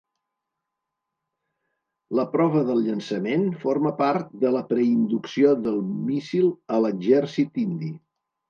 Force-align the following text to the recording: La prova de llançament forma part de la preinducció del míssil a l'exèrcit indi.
La 2.19 2.25
prova 2.35 2.63
de 2.69 2.77
llançament 2.79 3.45
forma 3.65 3.91
part 4.01 4.33
de 4.45 4.53
la 4.57 4.65
preinducció 4.73 5.55
del 5.69 5.81
míssil 6.11 6.49
a 6.79 6.85
l'exèrcit 6.87 7.63
indi. 7.69 7.97